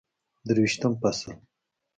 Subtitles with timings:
[0.47, 1.33] درویشتم فصل